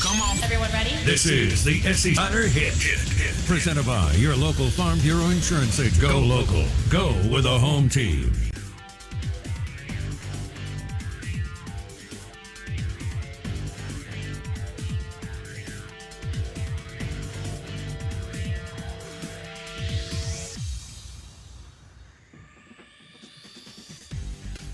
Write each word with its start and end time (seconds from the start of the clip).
Come 0.00 0.20
on. 0.22 0.42
Everyone 0.42 0.70
ready? 0.72 0.96
This 1.04 1.26
is 1.26 1.62
the 1.62 1.78
SEC 1.80 2.12
Insider 2.12 2.48
Hit. 2.48 2.72
Hit, 2.72 2.98
hit. 3.00 3.46
Presented 3.46 3.84
by 3.84 4.12
your 4.14 4.34
local 4.34 4.66
Farm 4.70 4.98
Bureau 5.00 5.28
Insurance 5.28 5.78
agent. 5.78 6.00
Go 6.00 6.20
local. 6.20 6.64
Go 6.88 7.08
with 7.30 7.44
a 7.44 7.58
home 7.58 7.90
team. 7.90 8.32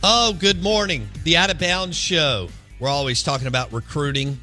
Oh, 0.04 0.32
good 0.38 0.62
morning. 0.62 1.08
The 1.24 1.36
Out 1.36 1.50
of 1.50 1.58
Bounds 1.58 1.96
Show. 1.96 2.48
We're 2.78 2.88
always 2.88 3.24
talking 3.24 3.48
about 3.48 3.72
recruiting, 3.72 4.38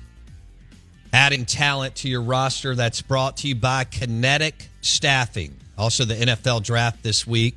adding 1.13 1.45
talent 1.45 1.95
to 1.97 2.09
your 2.09 2.23
roster. 2.23 2.75
That's 2.75 3.01
brought 3.01 3.37
to 3.37 3.47
you 3.47 3.55
by 3.55 3.85
Kinetic 3.85 4.67
Staffing. 4.81 5.55
Also, 5.77 6.03
the 6.03 6.15
NFL 6.15 6.63
draft 6.63 7.03
this 7.03 7.25
week 7.25 7.55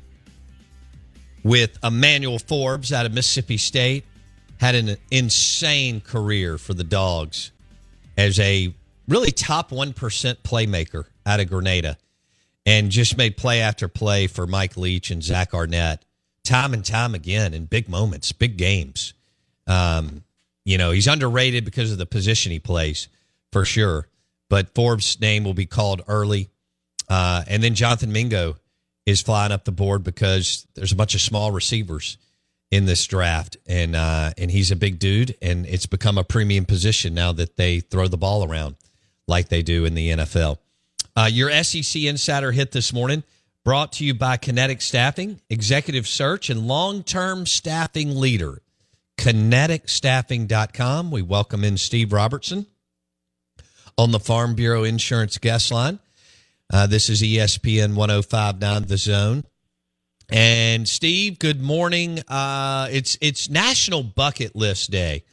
with 1.43 1.77
Emmanuel 1.83 2.39
Forbes 2.39 2.93
out 2.93 3.05
of 3.05 3.13
Mississippi 3.13 3.57
State. 3.57 4.05
Had 4.59 4.75
an 4.75 4.97
insane 5.11 6.01
career 6.01 6.57
for 6.57 6.73
the 6.73 6.83
Dogs 6.83 7.51
as 8.17 8.39
a 8.39 8.73
really 9.07 9.31
top 9.31 9.69
1% 9.69 9.93
playmaker 9.93 11.05
out 11.25 11.39
of 11.39 11.49
Grenada 11.49 11.97
and 12.65 12.89
just 12.89 13.17
made 13.17 13.37
play 13.37 13.61
after 13.61 13.87
play 13.87 14.25
for 14.25 14.47
Mike 14.47 14.75
Leach 14.75 15.11
and 15.11 15.23
Zach 15.23 15.53
Arnett 15.53 16.03
time 16.43 16.73
and 16.73 16.83
time 16.83 17.13
again 17.13 17.53
in 17.53 17.65
big 17.65 17.87
moments, 17.87 18.31
big 18.31 18.57
games. 18.57 19.13
Um, 19.67 20.23
you 20.65 20.77
know, 20.79 20.89
he's 20.89 21.07
underrated 21.07 21.63
because 21.63 21.91
of 21.91 21.99
the 21.99 22.05
position 22.05 22.51
he 22.51 22.59
plays 22.59 23.09
for 23.51 23.65
sure. 23.65 24.07
But 24.49 24.73
Forbes' 24.73 25.19
name 25.19 25.43
will 25.43 25.53
be 25.53 25.65
called 25.65 26.01
early. 26.07 26.49
Uh, 27.09 27.43
and 27.47 27.61
then 27.63 27.75
Jonathan 27.75 28.11
Mingo 28.11 28.57
is 29.05 29.21
flying 29.21 29.51
up 29.51 29.65
the 29.65 29.71
board 29.71 30.03
because 30.03 30.67
there's 30.75 30.91
a 30.91 30.95
bunch 30.95 31.15
of 31.15 31.21
small 31.21 31.51
receivers 31.51 32.17
in 32.71 32.85
this 32.85 33.05
draft. 33.05 33.57
And, 33.65 33.95
uh, 33.95 34.31
and 34.37 34.51
he's 34.51 34.71
a 34.71 34.75
big 34.75 34.99
dude, 34.99 35.35
and 35.41 35.65
it's 35.65 35.85
become 35.85 36.17
a 36.17 36.23
premium 36.23 36.65
position 36.65 37.13
now 37.13 37.31
that 37.33 37.55
they 37.55 37.79
throw 37.79 38.07
the 38.07 38.17
ball 38.17 38.43
around 38.43 38.75
like 39.27 39.49
they 39.49 39.63
do 39.63 39.85
in 39.85 39.93
the 39.95 40.09
NFL. 40.09 40.57
Uh, 41.15 41.29
your 41.31 41.51
SEC 41.63 42.03
Insider 42.03 42.51
hit 42.51 42.71
this 42.71 42.93
morning 42.93 43.23
brought 43.63 43.91
to 43.93 44.05
you 44.05 44.13
by 44.13 44.37
Kinetic 44.37 44.81
Staffing, 44.81 45.41
executive 45.49 46.07
search 46.07 46.49
and 46.49 46.67
long 46.67 47.03
term 47.03 47.45
staffing 47.45 48.17
leader. 48.17 48.61
KineticStaffing.com. 49.17 51.09
We 51.09 51.21
welcome 51.23 51.63
in 51.63 51.77
Steve 51.77 52.13
Robertson 52.13 52.67
on 53.97 54.11
the 54.11 54.19
Farm 54.19 54.55
Bureau 54.55 54.83
Insurance 54.83 55.37
guest 55.37 55.71
line. 55.71 55.99
Uh, 56.71 56.85
this 56.87 57.09
is 57.09 57.21
ESPN 57.21 57.95
1059 57.95 58.83
The 58.83 58.97
Zone. 58.97 59.43
And 60.29 60.87
Steve, 60.87 61.39
good 61.39 61.61
morning. 61.61 62.19
Uh, 62.27 62.89
it's 62.91 63.17
it's 63.21 63.49
National 63.49 64.03
Bucket 64.03 64.55
List 64.55 64.91
Day. 64.91 65.23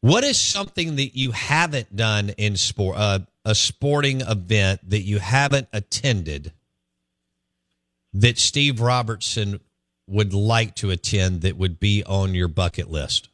What 0.00 0.24
is 0.24 0.38
something 0.38 0.96
that 0.96 1.16
you 1.16 1.30
haven't 1.30 1.94
done 1.94 2.30
in 2.30 2.56
sport, 2.56 2.96
uh, 2.98 3.20
a 3.44 3.54
sporting 3.54 4.22
event 4.22 4.90
that 4.90 5.02
you 5.02 5.20
haven't 5.20 5.68
attended 5.72 6.52
that 8.12 8.38
Steve 8.38 8.80
Robertson 8.80 9.60
would 10.08 10.34
like 10.34 10.74
to 10.76 10.90
attend 10.90 11.42
that 11.42 11.56
would 11.56 11.78
be 11.78 12.02
on 12.04 12.34
your 12.34 12.48
bucket 12.48 12.90
list? 12.90 13.28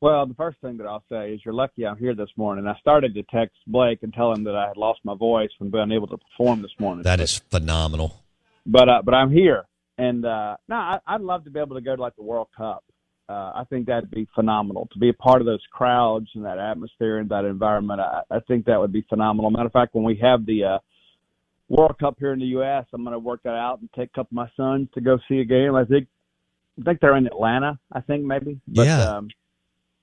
Well, 0.00 0.26
the 0.26 0.34
first 0.34 0.60
thing 0.60 0.76
that 0.76 0.86
I'll 0.86 1.02
say 1.10 1.32
is 1.32 1.40
you're 1.44 1.54
lucky 1.54 1.84
I'm 1.84 1.96
here 1.96 2.14
this 2.14 2.28
morning. 2.36 2.66
I 2.68 2.78
started 2.78 3.14
to 3.14 3.22
text 3.24 3.56
Blake 3.66 4.02
and 4.02 4.14
tell 4.14 4.32
him 4.32 4.44
that 4.44 4.54
I 4.54 4.68
had 4.68 4.76
lost 4.76 5.00
my 5.02 5.14
voice 5.14 5.50
from 5.58 5.70
being 5.70 5.90
able 5.90 6.06
to 6.08 6.18
perform 6.18 6.62
this 6.62 6.70
morning. 6.78 7.02
That 7.02 7.20
is 7.20 7.38
phenomenal. 7.50 8.22
but 8.64 8.88
uh, 8.88 9.02
but 9.04 9.14
I'm 9.14 9.32
here, 9.32 9.64
and 9.96 10.24
uh, 10.24 10.56
no, 10.68 10.76
I, 10.76 10.98
I'd 11.06 11.20
love 11.20 11.44
to 11.44 11.50
be 11.50 11.58
able 11.58 11.74
to 11.74 11.82
go 11.82 11.96
to 11.96 12.00
like 12.00 12.14
the 12.14 12.22
World 12.22 12.46
Cup. 12.56 12.84
Uh, 13.28 13.52
I 13.56 13.64
think 13.68 13.86
that'd 13.86 14.10
be 14.10 14.26
phenomenal 14.34 14.88
to 14.92 14.98
be 14.98 15.08
a 15.10 15.14
part 15.14 15.42
of 15.42 15.46
those 15.46 15.62
crowds 15.70 16.28
and 16.34 16.44
that 16.44 16.58
atmosphere 16.58 17.18
and 17.18 17.28
that 17.30 17.44
environment. 17.44 18.00
I, 18.00 18.22
I 18.30 18.40
think 18.40 18.66
that 18.66 18.78
would 18.78 18.92
be 18.92 19.04
phenomenal. 19.08 19.50
Matter 19.50 19.66
of 19.66 19.72
fact, 19.72 19.94
when 19.94 20.04
we 20.04 20.16
have 20.22 20.46
the 20.46 20.64
uh, 20.64 20.78
World 21.68 21.98
Cup 21.98 22.16
here 22.18 22.32
in 22.32 22.38
the 22.38 22.46
U.S., 22.46 22.86
I'm 22.92 23.02
going 23.02 23.12
to 23.12 23.18
work 23.18 23.42
that 23.42 23.54
out 23.54 23.80
and 23.80 23.90
take 23.94 24.10
a 24.14 24.16
couple 24.16 24.40
of 24.40 24.46
my 24.46 24.50
sons 24.56 24.88
to 24.94 25.00
go 25.00 25.18
see 25.28 25.40
a 25.40 25.44
game. 25.44 25.74
I 25.74 25.84
think 25.84 26.06
I 26.80 26.84
think 26.84 27.00
they're 27.00 27.16
in 27.16 27.26
Atlanta. 27.26 27.80
I 27.92 28.00
think 28.00 28.24
maybe. 28.24 28.60
But, 28.68 28.86
Yeah. 28.86 29.16
Um, 29.16 29.28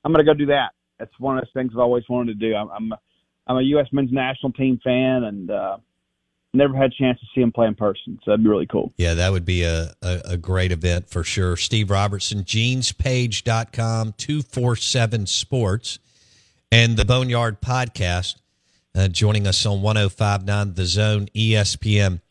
I'm 0.06 0.14
going 0.14 0.24
to 0.24 0.32
go 0.32 0.38
do 0.38 0.46
that. 0.46 0.74
That's 1.00 1.12
one 1.20 1.38
of 1.38 1.44
those 1.44 1.52
things 1.54 1.72
I've 1.74 1.80
always 1.80 2.04
wanted 2.08 2.40
to 2.40 2.50
do. 2.50 2.56
I'm 2.56 2.70
I'm, 2.70 2.94
I'm 3.48 3.58
a 3.58 3.62
U.S. 3.62 3.88
men's 3.92 4.12
national 4.14 4.54
team 4.54 4.80
fan 4.84 5.24
and 5.24 5.52
uh, 5.52 5.78
never 6.54 6.76
had 6.76 6.92
a 6.92 6.96
chance 6.96 7.20
to 7.20 7.26
see 7.34 7.42
them 7.42 7.52
play 7.52 7.68
in 7.68 7.76
person. 7.76 8.20
So 8.24 8.32
that'd 8.32 8.44
be 8.44 8.50
really 8.50 8.68
cool. 8.68 8.94
Yeah, 8.98 9.16
that 9.16 9.32
would 9.32 9.46
be 9.46 9.64
a, 9.64 9.94
a, 10.02 10.22
a 10.26 10.38
great 10.38 10.72
event 10.72 11.10
for 11.10 11.24
sure. 11.24 11.58
Steve 11.58 11.90
Robertson, 11.90 12.44
genespage.com, 12.44 14.14
247 14.18 15.26
Sports, 15.26 16.00
and 16.72 16.98
the 16.98 17.06
Boneyard 17.06 17.62
Podcast, 17.62 18.36
uh, 18.96 19.08
joining 19.08 19.48
us 19.48 19.66
on 19.66 19.82
1059 19.82 20.74
The 20.76 20.86
Zone 20.86 21.28
ESPN. 21.36 22.22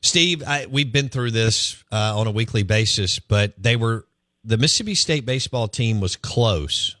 Steve, 0.00 0.42
I, 0.46 0.66
we've 0.66 0.92
been 0.92 1.08
through 1.08 1.32
this 1.32 1.82
uh, 1.92 2.18
on 2.18 2.26
a 2.26 2.30
weekly 2.30 2.62
basis, 2.62 3.18
but 3.18 3.54
they 3.60 3.76
were 3.76 4.06
the 4.44 4.56
Mississippi 4.56 4.94
State 4.94 5.26
baseball 5.26 5.68
team 5.68 6.00
was 6.00 6.16
close 6.16 6.96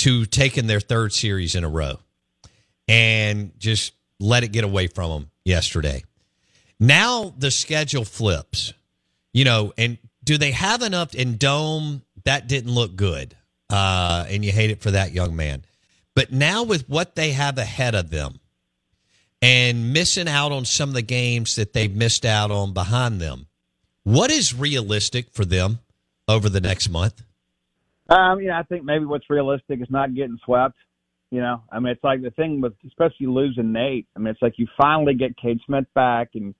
to 0.00 0.24
taking 0.24 0.66
their 0.66 0.80
third 0.80 1.12
series 1.12 1.54
in 1.54 1.62
a 1.62 1.68
row 1.68 1.98
and 2.88 3.52
just 3.58 3.92
let 4.18 4.42
it 4.44 4.48
get 4.48 4.64
away 4.64 4.86
from 4.86 5.10
them 5.10 5.30
yesterday. 5.44 6.02
Now 6.78 7.34
the 7.36 7.50
schedule 7.50 8.06
flips, 8.06 8.72
you 9.34 9.44
know, 9.44 9.74
and 9.76 9.98
do 10.24 10.38
they 10.38 10.52
have 10.52 10.80
enough 10.80 11.14
in 11.14 11.36
Dohm? 11.36 12.00
That 12.24 12.48
didn't 12.48 12.72
look 12.72 12.96
good. 12.96 13.36
Uh, 13.68 14.24
and 14.28 14.42
you 14.42 14.52
hate 14.52 14.70
it 14.70 14.80
for 14.80 14.90
that 14.90 15.12
young 15.12 15.36
man. 15.36 15.64
But 16.14 16.32
now 16.32 16.62
with 16.62 16.88
what 16.88 17.14
they 17.14 17.32
have 17.32 17.58
ahead 17.58 17.94
of 17.94 18.08
them 18.08 18.40
and 19.42 19.92
missing 19.92 20.28
out 20.28 20.50
on 20.50 20.64
some 20.64 20.88
of 20.88 20.94
the 20.94 21.02
games 21.02 21.56
that 21.56 21.74
they've 21.74 21.94
missed 21.94 22.24
out 22.24 22.50
on 22.50 22.72
behind 22.72 23.20
them, 23.20 23.48
what 24.02 24.30
is 24.30 24.54
realistic 24.54 25.30
for 25.30 25.44
them 25.44 25.80
over 26.26 26.48
the 26.48 26.60
next 26.60 26.88
month? 26.88 27.22
Um, 28.10 28.40
you 28.40 28.48
know, 28.48 28.54
I 28.58 28.64
think 28.64 28.84
maybe 28.84 29.04
what's 29.04 29.30
realistic 29.30 29.80
is 29.80 29.88
not 29.88 30.14
getting 30.14 30.38
swept. 30.44 30.76
You 31.30 31.40
know, 31.40 31.62
I 31.70 31.78
mean, 31.78 31.92
it's 31.92 32.02
like 32.02 32.22
the 32.22 32.32
thing 32.32 32.60
with 32.60 32.72
especially 32.84 33.28
losing 33.28 33.72
Nate. 33.72 34.08
I 34.16 34.18
mean, 34.18 34.28
it's 34.28 34.42
like 34.42 34.54
you 34.56 34.66
finally 34.76 35.14
get 35.14 35.36
Cade 35.36 35.60
Smith 35.64 35.86
back 35.94 36.30
and 36.34 36.54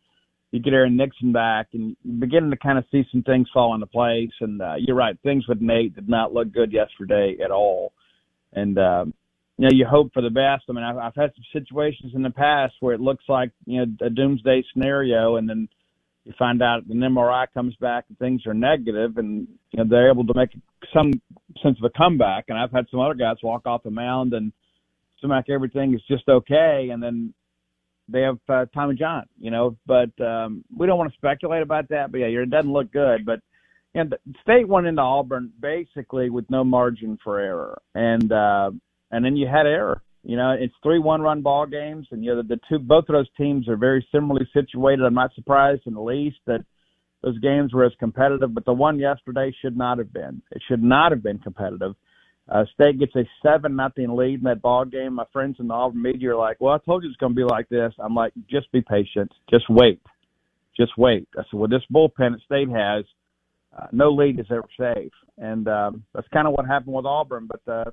you 0.53 0.61
get 0.61 0.73
Aaron 0.73 0.97
Nixon 0.97 1.33
back, 1.33 1.69
and 1.75 1.97
you're 2.05 2.21
beginning 2.21 2.51
to 2.51 2.57
kind 2.57 2.79
of 2.79 2.85
see 2.91 3.05
some 3.11 3.23
things 3.23 3.49
fall 3.53 3.75
into 3.75 3.87
place. 3.87 4.31
And 4.41 4.63
uh, 4.63 4.75
you're 4.79 4.97
right, 4.97 5.17
things 5.23 5.47
with 5.49 5.61
Nate 5.61 5.95
did 5.95 6.09
not 6.09 6.33
look 6.33 6.53
good 6.53 6.73
yesterday 6.73 7.37
at 7.45 7.51
all. 7.51 7.93
And 8.53 8.79
um, 8.79 9.15
you 9.59 9.65
know, 9.65 9.71
you 9.73 9.87
hope 9.87 10.13
for 10.13 10.23
the 10.23 10.31
best. 10.31 10.65
I 10.69 10.73
mean, 10.73 10.85
I've, 10.85 10.97
I've 10.97 11.15
had 11.15 11.33
some 11.35 11.45
situations 11.53 12.13
in 12.15 12.23
the 12.23 12.31
past 12.31 12.75
where 12.81 12.95
it 12.95 13.01
looks 13.01 13.25
like 13.29 13.51
you 13.67 13.79
know 13.79 14.07
a 14.07 14.11
doomsday 14.11 14.65
scenario, 14.73 15.37
and 15.37 15.49
then 15.49 15.69
you 16.25 16.33
find 16.39 16.63
out 16.63 16.85
an 16.87 16.99
MRI 16.99 17.47
comes 17.53 17.75
back 17.77 18.05
and 18.09 18.19
things 18.19 18.47
are 18.47 18.55
negative, 18.55 19.17
and 19.17 19.49
you 19.71 19.79
know 19.79 19.85
they're 19.89 20.11
able 20.11 20.27
to 20.27 20.35
make 20.35 20.51
some 20.93 21.13
sense 21.63 21.79
of 21.79 21.85
a 21.85 21.99
comeback. 21.99 22.45
And 22.49 22.59
I've 22.59 22.73
had 22.73 22.87
some 22.91 23.01
other 23.01 23.15
guys 23.15 23.37
walk 23.43 23.67
off 23.67 23.83
the 23.83 23.91
mound 23.91 24.35
and 24.35 24.53
seem 25.21 25.31
like 25.31 25.49
everything 25.49 25.95
is 25.95 26.03
just 26.09 26.29
okay, 26.29 26.91
and 26.93 27.03
then 27.03 27.33
they 28.09 28.23
have 28.23 28.39
uh, 28.49 28.67
Tommy 28.75 28.97
John, 28.97 29.25
you 29.39 29.51
know. 29.51 29.77
But 29.87 30.11
um, 30.21 30.65
we 30.77 30.87
don't 30.87 30.99
want 30.99 31.11
to 31.11 31.17
speculate 31.17 31.63
about 31.63 31.89
that. 31.89 32.13
But 32.13 32.19
yeah, 32.19 32.27
it 32.27 32.51
doesn't 32.51 32.73
look 32.73 32.93
good. 32.93 33.25
But 33.25 33.41
you 33.95 34.05
know, 34.05 34.11
the 34.11 34.35
state 34.43 34.69
went 34.69 34.87
into 34.87 35.03
Auburn 35.03 35.53
basically 35.59 36.31
with 36.31 36.49
no 36.51 36.65
margin 36.65 37.19
for 37.23 37.41
error, 37.41 37.81
and 37.95 38.31
uh, 38.31 38.71
and 39.11 39.25
then 39.25 39.37
you 39.37 39.47
had 39.47 39.67
error. 39.67 40.03
You 40.23 40.37
know, 40.37 40.55
it's 40.59 40.75
three 40.83 40.99
one 40.99 41.23
run 41.23 41.41
ball 41.41 41.67
games, 41.67 42.07
and 42.11 42.23
you 42.23 42.35
know 42.35 42.43
the, 42.43 42.57
the 42.57 42.61
two 42.69 42.79
both 42.79 43.05
of 43.09 43.15
those 43.15 43.29
teams 43.39 43.69
are 43.69 43.77
very 43.77 44.07
similarly 44.13 44.47
situated. 44.53 45.05
I'm 45.05 45.15
not 45.15 45.35
surprised 45.35 45.83
in 45.87 45.95
the 45.95 46.03
least 46.03 46.37
that 46.47 46.65
those 47.23 47.39
games 47.39 47.73
were 47.73 47.85
as 47.85 47.93
competitive, 47.99 48.55
but 48.55 48.65
the 48.65 48.73
one 48.73 48.99
yesterday 48.99 49.55
should 49.61 49.77
not 49.77 49.99
have 49.99 50.13
been. 50.13 50.43
It 50.51 50.63
should 50.69 50.83
not 50.83 51.13
have 51.13 51.23
been 51.23 51.39
competitive. 51.39 51.95
Uh, 52.49 52.65
State 52.75 52.99
gets 52.99 53.15
a 53.15 53.25
seven 53.43 53.77
nothing 53.77 54.15
lead 54.17 54.41
in 54.41 54.45
that 54.45 54.61
ball 54.61 54.85
game. 54.85 55.15
My 55.15 55.25
friends 55.33 55.57
in 55.61 55.69
the 55.69 55.75
Auburn 55.75 56.03
media 56.03 56.33
are 56.33 56.37
like, 56.37 56.57
"Well, 56.61 56.75
I 56.75 56.79
told 56.79 57.03
you 57.03 57.09
it's 57.09 57.19
going 57.19 57.33
to 57.33 57.37
be 57.37 57.45
like 57.45 57.69
this." 57.69 57.93
I'm 57.99 58.15
like, 58.15 58.33
"Just 58.51 58.71
be 58.73 58.83
patient. 58.83 59.33
Just 59.49 59.71
wait. 59.71 60.03
Just 60.77 60.99
wait." 60.99 61.29
I 61.39 61.43
said, 61.43 61.59
"Well, 61.59 61.69
this 61.69 61.85
bullpen 61.93 62.33
that 62.33 62.41
State 62.45 62.69
has, 62.69 63.05
uh, 63.79 63.87
no 63.93 64.11
lead 64.11 64.41
is 64.41 64.47
ever 64.51 64.69
safe," 64.79 65.13
and 65.39 65.69
um, 65.69 66.05
that's 66.13 66.29
kind 66.29 66.49
of 66.49 66.55
what 66.55 66.67
happened 66.67 66.95
with 66.95 67.07
Auburn. 67.07 67.49
But 67.49 67.73
uh, 67.73 67.91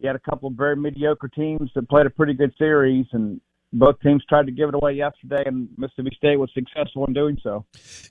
you 0.00 0.06
had 0.08 0.16
a 0.16 0.30
couple 0.30 0.48
of 0.48 0.54
very 0.54 0.76
mediocre 0.76 1.28
teams 1.28 1.70
that 1.74 1.88
played 1.88 2.06
a 2.06 2.10
pretty 2.10 2.34
good 2.34 2.52
series, 2.58 3.06
and 3.12 3.40
both 3.72 4.00
teams 4.00 4.24
tried 4.28 4.46
to 4.46 4.52
give 4.52 4.68
it 4.68 4.74
away 4.74 4.92
yesterday, 4.94 5.42
and 5.46 5.68
Mississippi 5.76 6.10
State 6.16 6.36
was 6.36 6.50
successful 6.54 7.04
in 7.06 7.12
doing 7.12 7.38
so. 7.42 7.64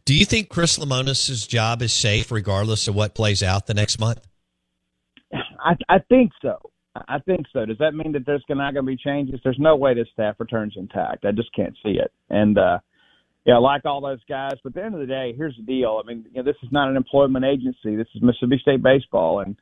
Do 0.06 0.14
you 0.14 0.26
think 0.26 0.50
Chris 0.50 0.78
Lemonis' 0.78 1.48
job 1.48 1.82
is 1.82 1.94
safe 1.94 2.32
regardless 2.32 2.88
of 2.88 2.96
what 2.96 3.16
plays 3.16 3.44
out 3.44 3.68
the 3.68 3.74
next 3.74 4.00
month? 4.00 4.26
I, 5.34 5.76
I 5.90 6.00
think 6.10 6.32
so. 6.42 6.58
I 6.96 7.20
think 7.20 7.46
so. 7.54 7.66
Does 7.66 7.78
that 7.80 7.94
mean 7.94 8.14
that 8.14 8.26
there's 8.26 8.44
not 8.50 8.74
going 8.74 8.86
to 8.86 8.92
be 8.92 8.98
changes? 8.98 9.40
There's 9.44 9.60
no 9.60 9.76
way 9.76 9.94
this 9.94 10.08
staff 10.14 10.36
returns 10.40 10.74
intact. 10.76 11.26
I 11.26 11.32
just 11.32 11.54
can't 11.56 11.76
see 11.84 11.92
it. 11.92 12.12
And 12.30 12.58
uh, 12.58 12.80
yeah, 13.46 13.56
I 13.56 13.60
like 13.60 13.86
all 13.86 14.02
those 14.02 14.24
guys. 14.28 14.54
But 14.64 14.70
at 14.70 14.76
the 14.76 14.84
end 14.84 14.96
of 14.96 15.02
the 15.02 15.08
day, 15.08 15.34
here's 15.36 15.56
the 15.56 15.64
deal. 15.64 16.02
I 16.04 16.08
mean, 16.08 16.26
you 16.32 16.42
know, 16.42 16.44
this 16.44 16.58
is 16.64 16.70
not 16.72 16.90
an 16.90 16.98
employment 16.98 17.46
agency. 17.46 17.96
This 17.96 18.08
is 18.16 18.22
Mississippi 18.22 18.60
State 18.62 18.82
baseball, 18.82 19.42
and 19.42 19.56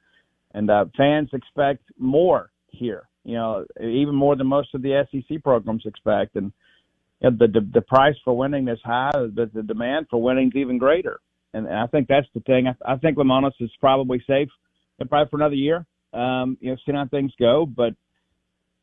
and 0.53 0.69
uh, 0.69 0.85
fans 0.95 1.29
expect 1.33 1.83
more 1.97 2.51
here. 2.69 3.07
You 3.23 3.35
know, 3.35 3.65
even 3.81 4.15
more 4.15 4.35
than 4.35 4.47
most 4.47 4.73
of 4.73 4.81
the 4.81 5.05
SEC 5.11 5.43
programs 5.43 5.83
expect. 5.85 6.35
And 6.35 6.51
you 7.21 7.29
know, 7.29 7.37
the, 7.37 7.47
the 7.47 7.67
the 7.75 7.81
price 7.81 8.15
for 8.23 8.37
winning 8.37 8.67
is 8.67 8.79
high, 8.83 9.11
but 9.33 9.53
the 9.53 9.63
demand 9.63 10.07
for 10.09 10.21
winning 10.21 10.47
is 10.47 10.55
even 10.55 10.77
greater. 10.77 11.19
And, 11.53 11.65
and 11.65 11.75
I 11.75 11.87
think 11.87 12.07
that's 12.07 12.27
the 12.33 12.41
thing. 12.41 12.67
I, 12.67 12.93
I 12.93 12.97
think 12.97 13.17
Lemonis 13.17 13.51
is 13.59 13.71
probably 13.79 14.23
safe, 14.27 14.49
probably 15.09 15.29
for 15.29 15.37
another 15.37 15.55
year. 15.55 15.85
Um, 16.13 16.57
you 16.61 16.71
know, 16.71 16.77
see 16.85 16.93
how 16.93 17.05
things 17.07 17.31
go, 17.37 17.65
but 17.65 17.93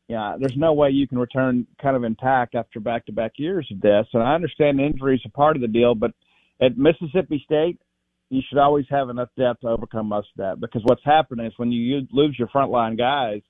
yeah, 0.07 0.35
there's 0.39 0.55
no 0.55 0.73
way 0.73 0.91
you 0.91 1.07
can 1.07 1.17
return 1.17 1.65
kind 1.81 1.95
of 1.95 2.03
intact 2.03 2.53
after 2.53 2.79
back-to-back 2.79 3.33
years 3.37 3.67
of 3.71 3.81
this. 3.81 4.05
And 4.13 4.21
I 4.21 4.35
understand 4.35 4.79
injuries 4.79 5.21
are 5.25 5.31
part 5.31 5.55
of 5.55 5.61
the 5.61 5.67
deal, 5.67 5.95
but 5.95 6.11
at 6.61 6.77
Mississippi 6.77 7.41
State, 7.43 7.79
you 8.29 8.41
should 8.47 8.57
always 8.57 8.85
have 8.89 9.09
enough 9.09 9.29
depth 9.37 9.61
to 9.61 9.67
overcome 9.67 10.07
most 10.07 10.29
of 10.37 10.37
that. 10.37 10.59
Because 10.59 10.81
what's 10.85 11.03
happening 11.03 11.45
is 11.45 11.53
when 11.57 11.71
you 11.71 12.07
lose 12.11 12.35
your 12.37 12.47
frontline 12.49 12.97
guys, 12.97 13.41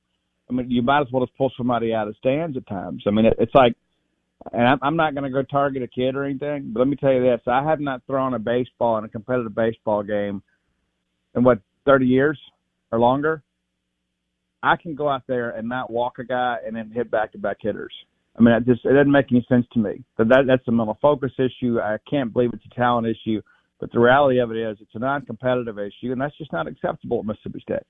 I 0.50 0.54
mean, 0.54 0.70
you 0.70 0.82
might 0.82 1.02
as 1.02 1.08
well 1.12 1.26
just 1.26 1.38
pull 1.38 1.52
somebody 1.58 1.94
out 1.94 2.08
of 2.08 2.16
stands 2.18 2.58
at 2.58 2.68
times. 2.68 3.04
I 3.08 3.12
mean, 3.12 3.26
it's 3.40 3.56
like, 3.56 3.76
and 4.52 4.80
I'm 4.82 4.96
not 4.96 5.16
going 5.16 5.24
to 5.24 5.30
go 5.30 5.42
target 5.44 5.82
a 5.82 5.88
kid 5.88 6.16
or 6.16 6.24
anything, 6.24 6.72
but 6.72 6.82
let 6.82 6.88
me 6.88 6.98
tell 6.98 7.14
you 7.14 7.22
this: 7.22 7.42
I 7.48 7.64
have 7.64 7.80
not 7.80 8.02
thrown 8.06 8.34
a 8.36 8.40
baseball 8.40 8.98
in 8.98 9.06
a 9.06 9.10
competitive 9.10 9.56
baseball 9.56 10.04
game 10.04 10.44
in 11.36 11.44
what 11.44 11.60
30 11.86 12.06
years 12.06 12.40
or 12.92 13.00
longer. 13.00 13.42
I 14.62 14.76
can 14.76 14.96
go 14.96 15.10
out 15.10 15.24
there 15.28 15.52
and 15.52 15.70
not 15.70 15.92
walk 15.92 16.20
a 16.20 16.24
guy 16.24 16.58
and 16.66 16.76
then 16.76 16.92
hit 16.92 17.10
back 17.10 17.32
to 17.32 17.38
back 17.38 17.58
hitters. 17.62 17.94
I 18.38 18.42
mean, 18.42 18.54
it 18.54 18.66
just 18.66 18.86
it 18.86 18.94
doesn't 18.94 19.12
make 19.12 19.32
any 19.32 19.46
sense 19.48 19.66
to 19.74 19.80
me. 19.80 20.04
But 20.18 20.28
that 20.30 20.44
that's 20.48 20.68
a 20.68 20.72
mental 20.72 20.98
focus 21.02 21.32
issue. 21.40 21.80
I 21.80 21.98
can't 22.10 22.34
believe 22.34 22.52
it's 22.54 22.66
a 22.70 22.76
talent 22.76 23.08
issue. 23.08 23.42
But 23.80 23.92
the 23.92 24.00
reality 24.00 24.40
of 24.40 24.52
it 24.52 24.58
is, 24.58 24.78
it's 24.80 24.96
a 24.96 25.00
non-competitive 25.00 25.78
issue, 25.78 26.12
and 26.12 26.22
that's 26.22 26.38
just 26.38 26.54
not 26.54 26.68
acceptable 26.68 27.20
at 27.20 27.26
Mississippi 27.26 27.60
State. 27.60 27.84